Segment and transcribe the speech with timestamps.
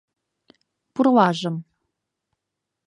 [0.93, 1.55] Пурлажым.